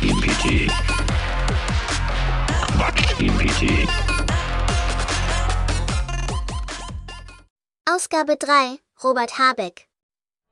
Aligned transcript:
Quatsch-GPT. 0.00 0.70
Quatsch-GPT. 2.72 3.88
Ausgabe 7.84 8.36
3. 8.36 8.78
Robert 9.04 9.38
Habeck. 9.38 9.88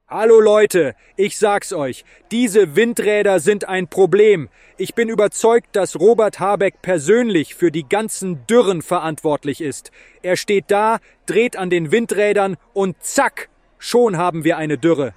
Hallo 0.06 0.40
Leute, 0.40 0.94
ich 1.16 1.38
sag's 1.38 1.72
euch, 1.72 2.04
diese 2.30 2.76
Windräder 2.76 3.40
sind 3.40 3.66
ein 3.66 3.88
Problem. 3.88 4.50
Ich 4.76 4.94
bin 4.94 5.08
überzeugt, 5.08 5.74
dass 5.76 5.98
Robert 5.98 6.40
Habeck 6.40 6.82
persönlich 6.82 7.54
für 7.54 7.70
die 7.70 7.88
ganzen 7.88 8.46
Dürren 8.46 8.82
verantwortlich 8.82 9.62
ist. 9.62 9.92
Er 10.22 10.36
steht 10.36 10.66
da, 10.68 10.98
dreht 11.24 11.56
an 11.56 11.70
den 11.70 11.90
Windrädern 11.90 12.58
und 12.74 13.02
zack, 13.02 13.48
schon 13.78 14.18
haben 14.18 14.44
wir 14.44 14.58
eine 14.58 14.76
Dürre. 14.76 15.14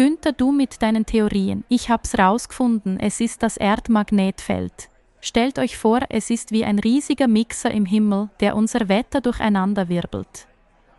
Günther, 0.00 0.32
du 0.32 0.50
mit 0.50 0.80
deinen 0.80 1.04
Theorien. 1.04 1.62
Ich 1.68 1.90
hab's 1.90 2.18
rausgefunden. 2.18 2.98
Es 2.98 3.20
ist 3.20 3.42
das 3.42 3.58
Erdmagnetfeld. 3.58 4.88
Stellt 5.20 5.58
euch 5.58 5.76
vor, 5.76 6.00
es 6.08 6.30
ist 6.30 6.52
wie 6.52 6.64
ein 6.64 6.78
riesiger 6.78 7.28
Mixer 7.28 7.70
im 7.70 7.84
Himmel, 7.84 8.30
der 8.40 8.56
unser 8.56 8.88
Wetter 8.88 9.20
durcheinander 9.20 9.90
wirbelt. 9.90 10.48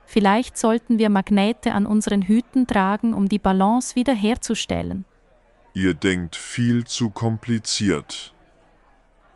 Vielleicht 0.05 0.55
sollten 0.55 0.99
wir 0.99 1.09
Magnete 1.09 1.71
an 1.71 1.87
unseren 1.87 2.21
Hüten 2.21 2.67
tragen, 2.67 3.15
um 3.15 3.27
die 3.27 3.39
Balance 3.39 3.95
wiederherzustellen. 3.95 5.05
Ihr 5.73 5.95
denkt 5.95 6.35
viel 6.35 6.85
zu 6.85 7.09
kompliziert. 7.09 8.35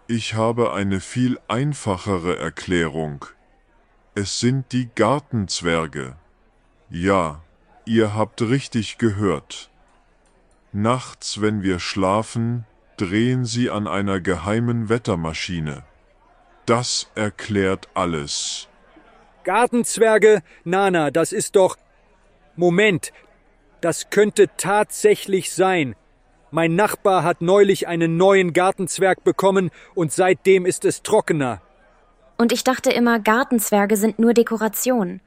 Ich 0.05 0.35
habe 0.35 0.73
eine 0.73 0.99
viel 0.99 1.39
einfachere 1.47 2.37
Erklärung. 2.37 3.25
Es 4.13 4.39
sind 4.39 4.71
die 4.73 4.89
Gartenzwerge. 4.93 6.17
Ja, 6.91 7.41
Ihr 7.85 8.15
habt 8.15 8.41
richtig 8.41 8.97
gehört. 8.97 9.69
Nachts, 10.71 11.39
wenn 11.39 11.61
wir 11.61 11.79
schlafen, 11.79 12.65
drehen 12.97 13.45
sie 13.45 13.69
an 13.69 13.87
einer 13.87 14.19
geheimen 14.19 14.89
Wettermaschine. 14.89 15.83
Das 16.65 17.11
erklärt 17.13 17.87
alles. 17.93 18.67
Gartenzwerge? 19.43 20.41
Nana, 20.63 21.11
das 21.11 21.31
ist 21.31 21.55
doch. 21.55 21.77
Moment, 22.55 23.13
das 23.81 24.09
könnte 24.09 24.49
tatsächlich 24.57 25.53
sein. 25.53 25.95
Mein 26.49 26.75
Nachbar 26.75 27.23
hat 27.23 27.41
neulich 27.41 27.87
einen 27.87 28.17
neuen 28.17 28.53
Gartenzwerg 28.53 29.23
bekommen 29.23 29.69
und 29.93 30.11
seitdem 30.11 30.65
ist 30.65 30.85
es 30.85 31.03
trockener. 31.03 31.61
Und 32.37 32.51
ich 32.51 32.63
dachte 32.63 32.89
immer, 32.89 33.19
Gartenzwerge 33.19 33.95
sind 33.95 34.17
nur 34.17 34.33
Dekoration. 34.33 35.21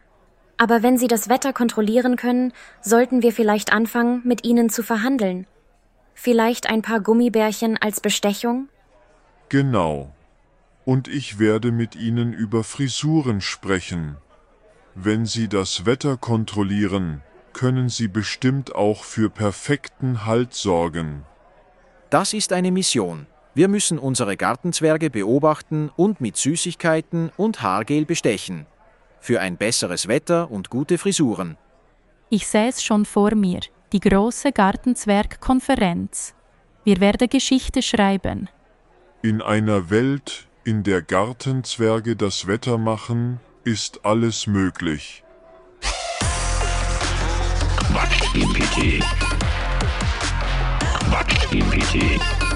Aber 0.59 0.83
wenn 0.83 0.98
sie 0.98 1.06
das 1.06 1.28
Wetter 1.28 1.53
kontrollieren 1.53 2.17
können, 2.17 2.53
sollten 2.83 3.23
wir 3.23 3.33
vielleicht 3.33 3.73
anfangen, 3.73 4.20
mit 4.25 4.45
ihnen 4.45 4.69
zu 4.69 4.83
verhandeln. 4.83 5.47
Vielleicht 6.15 6.69
ein 6.69 6.83
paar 6.83 7.00
Gummibärchen 7.00 7.77
als 7.77 8.00
Bestechung? 8.00 8.69
Genau. 9.48 10.12
Und 10.84 11.06
ich 11.06 11.39
werde 11.39 11.70
mit 11.70 11.95
Ihnen 11.95 12.33
über 12.33 12.65
Frisuren 12.65 13.41
sprechen. 13.41 14.17
Wenn 14.95 15.27
Sie 15.27 15.48
das 15.48 15.87
Wetter 15.87 16.17
kontrollieren, 16.17 17.22
können 17.53 17.89
Sie 17.89 18.09
bestimmt 18.09 18.75
auch 18.75 19.05
für 19.05 19.31
perfekten 19.31 20.27
Halt 20.27 20.55
sorgen. 20.55 21.25
Das 22.11 22.33
ist 22.33 22.53
eine 22.53 22.72
Mission. 22.72 23.27
Wir 23.55 23.69
müssen 23.69 23.98
unsere 23.98 24.37
Gartenzwerge 24.37 25.11
beobachten 25.11 25.91
und 25.95 26.20
mit 26.20 26.37
Süßigkeiten 26.37 27.31
und 27.37 27.62
Haargel 27.62 28.05
bestechen. 28.05 28.67
Für 29.21 29.41
ein 29.41 29.57
besseres 29.57 30.09
Wetter 30.09 30.51
und 30.51 30.71
gute 30.71 30.99
Frisuren. 30.99 31.57
Ich 32.31 32.47
sehe 32.47 32.69
es 32.69 32.83
schon 32.83 33.05
vor 33.05 33.35
mir, 33.35 33.61
die 33.93 34.01
große 34.01 34.53
Gartenzwergkonferenz. 34.53 36.35
Wir 36.85 37.01
werden 37.01 37.29
Geschichte 37.29 37.83
schreiben. 37.83 38.49
In 39.23 39.43
einer 39.43 39.91
Welt, 39.91 40.47
in 40.65 40.83
der 40.83 41.03
Gartenzwerge 41.03 42.17
das 42.17 42.47
Wetter 42.47 42.79
machen, 42.79 43.41
ist 43.65 44.05
alles 44.05 44.47
möglich. 44.47 45.25
Quatsch-GPT. 47.77 49.03
Quatsch-GPT. 51.11 52.47